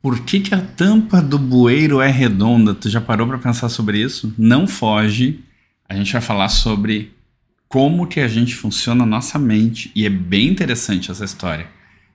Por 0.00 0.20
que, 0.20 0.40
que 0.40 0.54
a 0.54 0.60
tampa 0.60 1.20
do 1.20 1.38
bueiro 1.38 2.00
é 2.00 2.10
redonda? 2.10 2.74
Tu 2.74 2.88
já 2.88 3.00
parou 3.00 3.26
para 3.26 3.38
pensar 3.38 3.68
sobre 3.68 4.00
isso? 4.00 4.32
Não 4.38 4.66
foge. 4.66 5.40
A 5.88 5.94
gente 5.94 6.12
vai 6.12 6.22
falar 6.22 6.48
sobre 6.48 7.12
como 7.68 8.06
que 8.06 8.20
a 8.20 8.28
gente 8.28 8.54
funciona 8.54 9.02
a 9.02 9.06
nossa 9.06 9.38
mente 9.38 9.90
e 9.94 10.06
é 10.06 10.10
bem 10.10 10.48
interessante 10.48 11.10
essa 11.10 11.24
história. 11.24 11.66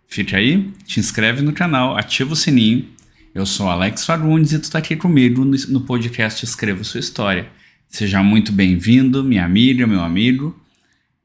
Fica 0.08 0.38
aí, 0.38 0.72
te 0.86 1.00
inscreve 1.00 1.42
no 1.42 1.54
canal, 1.54 1.98
ativa 1.98 2.34
o 2.34 2.36
sininho. 2.36 2.88
Eu 3.34 3.46
sou 3.46 3.70
Alex 3.70 4.06
Fagundes 4.06 4.52
e 4.52 4.60
tu 4.60 4.70
tá 4.70 4.80
aqui 4.80 4.96
comigo 4.96 5.46
no, 5.46 5.82
podcast 5.82 6.44
Escreva 6.44 6.84
Sua 6.84 7.00
História. 7.00 7.50
Seja 7.88 8.22
muito 8.22 8.52
bem-vindo, 8.52 9.24
minha 9.24 9.46
amiga, 9.46 9.88
meu 9.88 10.02
amigo. 10.02 10.60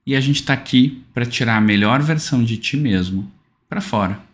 E 0.07 0.15
a 0.15 0.21
gente 0.21 0.45
tá 0.45 0.53
aqui 0.53 1.03
para 1.13 1.27
tirar 1.27 1.57
a 1.57 1.61
melhor 1.61 2.01
versão 2.01 2.45
de 2.45 2.57
ti 2.57 2.77
mesmo 2.77 3.31
para 3.69 3.81
fora. 3.81 4.26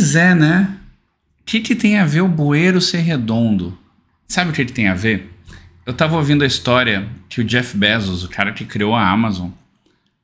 Pois 0.00 0.16
é, 0.16 0.34
né? 0.34 0.78
O 1.42 1.44
que, 1.44 1.60
que 1.60 1.74
tem 1.74 1.98
a 1.98 2.06
ver 2.06 2.22
o 2.22 2.26
bueiro 2.26 2.80
ser 2.80 3.00
redondo? 3.00 3.78
Sabe 4.26 4.48
o 4.48 4.54
que, 4.54 4.64
que 4.64 4.72
tem 4.72 4.88
a 4.88 4.94
ver? 4.94 5.30
Eu 5.84 5.92
tava 5.92 6.16
ouvindo 6.16 6.42
a 6.42 6.46
história 6.46 7.06
que 7.28 7.42
o 7.42 7.44
Jeff 7.44 7.76
Bezos, 7.76 8.24
o 8.24 8.28
cara 8.30 8.50
que 8.50 8.64
criou 8.64 8.94
a 8.94 9.06
Amazon, 9.06 9.50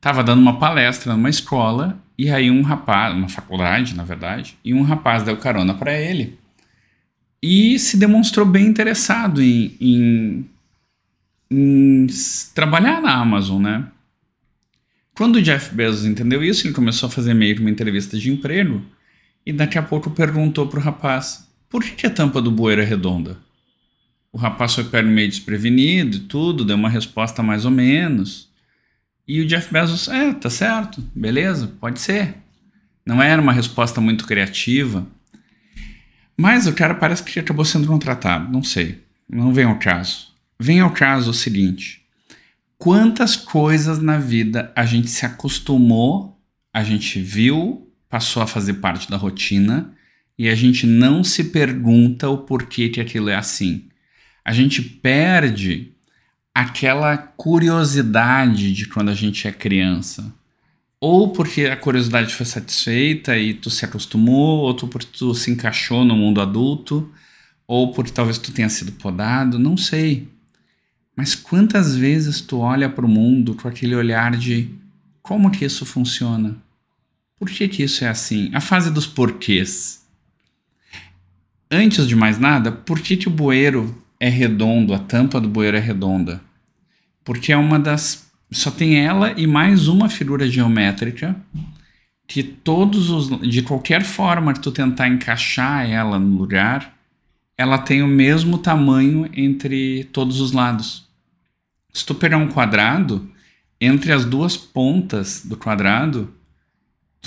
tava 0.00 0.24
dando 0.24 0.40
uma 0.40 0.58
palestra 0.58 1.12
numa 1.12 1.28
escola 1.28 1.98
e 2.16 2.30
aí 2.30 2.50
um 2.50 2.62
rapaz, 2.62 3.14
uma 3.14 3.28
faculdade, 3.28 3.94
na 3.94 4.02
verdade, 4.02 4.56
e 4.64 4.72
um 4.72 4.80
rapaz 4.80 5.24
deu 5.24 5.36
carona 5.36 5.74
para 5.74 5.92
ele 5.92 6.38
e 7.42 7.78
se 7.78 7.98
demonstrou 7.98 8.46
bem 8.46 8.64
interessado 8.64 9.42
em, 9.42 9.76
em, 9.78 10.50
em 11.50 12.06
trabalhar 12.54 13.02
na 13.02 13.12
Amazon, 13.12 13.60
né? 13.60 13.84
Quando 15.14 15.36
o 15.36 15.42
Jeff 15.42 15.74
Bezos 15.74 16.06
entendeu 16.06 16.42
isso, 16.42 16.66
ele 16.66 16.72
começou 16.72 17.08
a 17.10 17.12
fazer 17.12 17.34
meio 17.34 17.54
que 17.54 17.60
uma 17.60 17.68
entrevista 17.68 18.18
de 18.18 18.32
emprego 18.32 18.82
e 19.46 19.52
daqui 19.52 19.78
a 19.78 19.82
pouco 19.82 20.10
perguntou 20.10 20.66
pro 20.66 20.80
rapaz: 20.80 21.48
por 21.70 21.82
que, 21.82 21.92
que 21.92 22.06
a 22.06 22.10
tampa 22.10 22.42
do 22.42 22.50
bueiro 22.50 22.82
é 22.82 22.84
redonda? 22.84 23.38
O 24.32 24.36
rapaz 24.36 24.74
foi 24.74 24.84
pego 24.84 25.08
meio 25.08 25.28
desprevenido 25.28 26.16
e 26.16 26.20
tudo, 26.20 26.64
deu 26.64 26.76
uma 26.76 26.90
resposta 26.90 27.42
mais 27.42 27.64
ou 27.64 27.70
menos. 27.70 28.50
E 29.26 29.40
o 29.40 29.46
Jeff 29.46 29.72
Bezos, 29.72 30.08
é, 30.08 30.32
tá 30.34 30.50
certo, 30.50 31.02
beleza, 31.14 31.72
pode 31.80 32.00
ser. 32.00 32.34
Não 33.04 33.22
era 33.22 33.40
uma 33.40 33.52
resposta 33.52 34.00
muito 34.00 34.26
criativa. 34.26 35.06
Mas 36.36 36.66
o 36.66 36.74
cara 36.74 36.94
parece 36.94 37.22
que 37.22 37.40
acabou 37.40 37.64
sendo 37.64 37.86
contratado, 37.86 38.52
não 38.52 38.62
sei. 38.62 39.02
Não 39.28 39.54
vem 39.54 39.64
ao 39.64 39.78
caso. 39.78 40.28
Vem 40.60 40.80
ao 40.80 40.90
caso 40.90 41.30
o 41.30 41.34
seguinte: 41.34 42.02
quantas 42.76 43.36
coisas 43.36 44.00
na 44.00 44.18
vida 44.18 44.72
a 44.76 44.84
gente 44.84 45.08
se 45.08 45.24
acostumou, 45.24 46.38
a 46.72 46.84
gente 46.84 47.20
viu, 47.20 47.85
passou 48.16 48.42
a 48.42 48.46
fazer 48.46 48.74
parte 48.74 49.10
da 49.10 49.18
rotina 49.18 49.92
e 50.38 50.48
a 50.48 50.54
gente 50.54 50.86
não 50.86 51.22
se 51.22 51.44
pergunta 51.44 52.30
o 52.30 52.38
porquê 52.38 52.88
que 52.88 52.98
aquilo 52.98 53.28
é 53.28 53.34
assim. 53.34 53.88
A 54.42 54.54
gente 54.54 54.80
perde 54.80 55.92
aquela 56.54 57.18
curiosidade 57.18 58.72
de 58.72 58.88
quando 58.88 59.10
a 59.10 59.14
gente 59.14 59.46
é 59.46 59.52
criança. 59.52 60.34
Ou 60.98 61.30
porque 61.30 61.66
a 61.66 61.76
curiosidade 61.76 62.34
foi 62.34 62.46
satisfeita 62.46 63.36
e 63.36 63.52
tu 63.52 63.68
se 63.68 63.84
acostumou, 63.84 64.60
ou 64.60 64.72
tu 64.72 64.88
porque 64.88 65.08
tu 65.12 65.34
se 65.34 65.50
encaixou 65.50 66.02
no 66.02 66.16
mundo 66.16 66.40
adulto, 66.40 67.12
ou 67.66 67.92
porque 67.92 68.12
talvez 68.12 68.38
tu 68.38 68.50
tenha 68.50 68.70
sido 68.70 68.92
podado, 68.92 69.58
não 69.58 69.76
sei. 69.76 70.26
Mas 71.14 71.34
quantas 71.34 71.94
vezes 71.94 72.40
tu 72.40 72.60
olha 72.60 72.88
para 72.88 73.04
o 73.04 73.10
mundo 73.10 73.54
com 73.54 73.68
aquele 73.68 73.94
olhar 73.94 74.34
de 74.38 74.70
como 75.20 75.50
que 75.50 75.66
isso 75.66 75.84
funciona? 75.84 76.64
Por 77.38 77.50
que, 77.50 77.68
que 77.68 77.82
isso 77.82 78.04
é 78.04 78.08
assim? 78.08 78.50
A 78.54 78.60
fase 78.60 78.90
dos 78.90 79.06
porquês. 79.06 80.06
Antes 81.70 82.06
de 82.08 82.16
mais 82.16 82.38
nada, 82.38 82.72
por 82.72 83.00
que, 83.00 83.16
que 83.16 83.28
o 83.28 83.30
bueiro 83.30 84.02
é 84.18 84.28
redondo, 84.28 84.94
a 84.94 84.98
tampa 84.98 85.40
do 85.40 85.48
bueiro 85.48 85.76
é 85.76 85.80
redonda? 85.80 86.40
Porque 87.24 87.52
é 87.52 87.56
uma 87.56 87.78
das. 87.78 88.30
Só 88.50 88.70
tem 88.70 89.04
ela 89.04 89.32
e 89.36 89.46
mais 89.46 89.88
uma 89.88 90.08
figura 90.08 90.48
geométrica 90.48 91.36
que 92.26 92.42
todos 92.42 93.10
os. 93.10 93.40
De 93.40 93.62
qualquer 93.62 94.02
forma 94.02 94.54
que 94.54 94.60
tu 94.60 94.72
tentar 94.72 95.08
encaixar 95.08 95.90
ela 95.90 96.18
no 96.18 96.38
lugar, 96.38 96.96
ela 97.58 97.78
tem 97.78 98.02
o 98.02 98.08
mesmo 98.08 98.58
tamanho 98.58 99.28
entre 99.34 100.04
todos 100.04 100.40
os 100.40 100.52
lados. 100.52 101.06
Se 101.92 102.06
tu 102.06 102.14
pegar 102.14 102.36
um 102.36 102.48
quadrado, 102.48 103.30
entre 103.80 104.12
as 104.12 104.24
duas 104.24 104.56
pontas 104.56 105.44
do 105.44 105.56
quadrado 105.56 106.32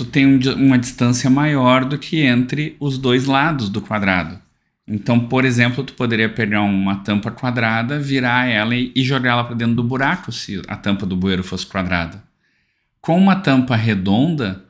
tu 0.00 0.06
tem 0.06 0.26
um, 0.26 0.40
uma 0.56 0.78
distância 0.78 1.28
maior 1.28 1.84
do 1.84 1.98
que 1.98 2.22
entre 2.22 2.74
os 2.80 2.96
dois 2.96 3.26
lados 3.26 3.68
do 3.68 3.82
quadrado. 3.82 4.38
Então, 4.88 5.20
por 5.20 5.44
exemplo, 5.44 5.84
tu 5.84 5.92
poderia 5.92 6.28
pegar 6.28 6.62
uma 6.62 6.96
tampa 6.96 7.30
quadrada, 7.30 7.98
virar 7.98 8.48
ela 8.48 8.74
e, 8.74 8.90
e 8.96 9.04
jogá-la 9.04 9.44
para 9.44 9.54
dentro 9.54 9.74
do 9.74 9.84
buraco 9.84 10.32
se 10.32 10.62
a 10.66 10.74
tampa 10.74 11.04
do 11.04 11.14
bueiro 11.14 11.44
fosse 11.44 11.66
quadrada. 11.66 12.22
Com 12.98 13.18
uma 13.18 13.36
tampa 13.36 13.76
redonda, 13.76 14.64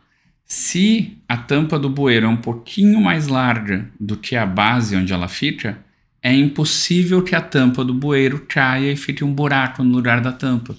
se 0.44 1.16
a 1.28 1.36
tampa 1.36 1.78
do 1.78 1.88
bueiro 1.88 2.26
é 2.26 2.28
um 2.28 2.36
pouquinho 2.36 3.00
mais 3.00 3.28
larga 3.28 3.88
do 4.00 4.16
que 4.16 4.34
a 4.34 4.44
base 4.44 4.96
onde 4.96 5.12
ela 5.12 5.28
fica, 5.28 5.78
é 6.20 6.34
impossível 6.34 7.22
que 7.22 7.36
a 7.36 7.40
tampa 7.40 7.84
do 7.84 7.94
bueiro 7.94 8.46
caia 8.48 8.92
e 8.92 8.96
fique 8.96 9.22
um 9.22 9.32
buraco 9.32 9.84
no 9.84 9.94
lugar 9.94 10.20
da 10.20 10.32
tampa 10.32 10.76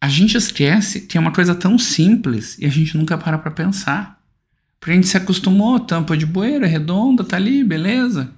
a 0.00 0.08
gente 0.08 0.36
esquece 0.36 1.02
que 1.02 1.16
é 1.16 1.20
uma 1.20 1.32
coisa 1.32 1.54
tão 1.54 1.78
simples 1.78 2.58
e 2.58 2.66
a 2.66 2.68
gente 2.68 2.96
nunca 2.96 3.16
para 3.16 3.38
para 3.38 3.50
pensar. 3.50 4.22
Porque 4.78 4.92
a 4.92 4.94
gente 4.94 5.08
se 5.08 5.16
acostumou, 5.16 5.80
tampa 5.80 6.16
de 6.16 6.26
bueiro, 6.26 6.64
é 6.64 6.68
redonda, 6.68 7.24
tá 7.24 7.36
ali, 7.36 7.64
beleza. 7.64 8.30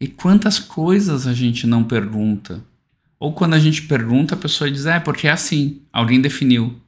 E 0.00 0.08
quantas 0.08 0.58
coisas 0.58 1.26
a 1.26 1.34
gente 1.34 1.66
não 1.66 1.84
pergunta? 1.84 2.64
Ou 3.18 3.32
quando 3.34 3.54
a 3.54 3.58
gente 3.58 3.82
pergunta, 3.82 4.34
a 4.34 4.38
pessoa 4.38 4.70
diz, 4.70 4.86
é 4.86 4.98
porque 4.98 5.28
é 5.28 5.30
assim, 5.30 5.82
alguém 5.92 6.20
definiu. 6.20 6.80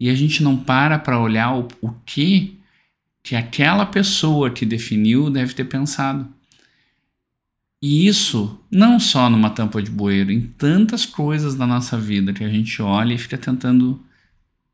E 0.00 0.08
a 0.08 0.14
gente 0.14 0.42
não 0.42 0.56
para 0.56 0.98
para 0.98 1.20
olhar 1.20 1.54
o, 1.54 1.68
o 1.82 1.90
que 2.04 2.58
que 3.22 3.34
aquela 3.34 3.84
pessoa 3.84 4.50
que 4.50 4.64
definiu 4.64 5.28
deve 5.28 5.52
ter 5.52 5.64
pensado. 5.64 6.28
E 7.82 8.06
isso 8.06 8.58
não 8.70 8.98
só 8.98 9.28
numa 9.28 9.50
tampa 9.50 9.82
de 9.82 9.90
bueiro, 9.90 10.32
em 10.32 10.40
tantas 10.40 11.04
coisas 11.04 11.54
da 11.54 11.66
nossa 11.66 11.98
vida 11.98 12.32
que 12.32 12.42
a 12.42 12.48
gente 12.48 12.80
olha 12.80 13.14
e 13.14 13.18
fica 13.18 13.36
tentando. 13.36 14.02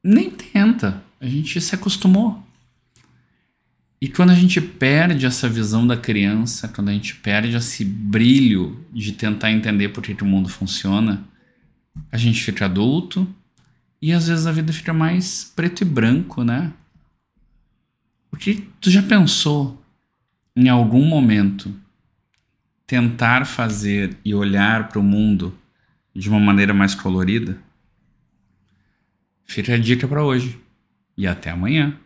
Nem 0.03 0.31
tenta, 0.31 1.03
a 1.21 1.27
gente 1.27 1.61
se 1.61 1.75
acostumou. 1.75 2.43
E 4.01 4.09
quando 4.09 4.31
a 4.31 4.35
gente 4.35 4.61
perde 4.61 5.27
essa 5.27 5.49
visão 5.49 5.87
da 5.87 5.97
criança, 5.97 6.67
quando 6.67 6.89
a 6.89 6.93
gente 6.93 7.15
perde 7.15 7.57
esse 7.57 7.85
brilho 7.85 8.85
de 8.93 9.13
tentar 9.13 9.53
entender 9.53 9.91
por 9.91 10.03
que, 10.03 10.13
que 10.13 10.25
o 10.25 10.27
mundo 10.27 10.49
funciona, 10.49 11.23
a 12.11 12.17
gente 12.17 12.43
fica 12.43 12.65
adulto 12.65 13.29
e 14.01 14.13
às 14.13 14.27
vezes 14.27 14.47
a 14.47 14.51
vida 14.51 14.73
fica 14.73 14.93
mais 14.93 15.53
preto 15.55 15.83
e 15.83 15.84
branco, 15.84 16.43
né? 16.43 16.73
Porque 18.29 18.65
tu 18.81 18.91
já 18.91 19.03
pensou 19.03 19.81
em 20.57 20.69
algum 20.69 21.05
momento 21.05 21.73
tentar 22.92 23.47
fazer 23.47 24.19
e 24.22 24.34
olhar 24.34 24.88
para 24.88 24.98
o 24.98 25.03
mundo 25.03 25.58
de 26.14 26.28
uma 26.28 26.38
maneira 26.38 26.75
mais 26.75 26.94
colorida? 26.94 27.56
Fica 29.47 29.72
a 29.72 29.78
dica 29.78 30.06
para 30.06 30.22
hoje 30.22 30.60
e 31.16 31.26
até 31.26 31.48
amanhã. 31.48 31.98